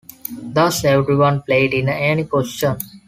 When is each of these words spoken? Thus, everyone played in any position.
Thus, 0.41 0.83
everyone 0.83 1.43
played 1.43 1.75
in 1.75 1.87
any 1.87 2.23
position. 2.23 2.79